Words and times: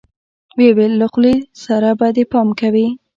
ويې 0.57 0.69
ويل 0.77 0.93
له 1.01 1.07
خولې 1.13 1.35
سره 1.63 1.89
به 1.99 2.07
دې 2.15 2.23
پام 2.31 2.47
کوې. 2.59 2.87